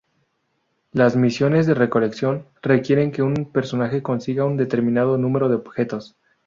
[0.93, 6.15] Las "misiones de recolección" requieren que un personaje consiga un determinado número de objetos.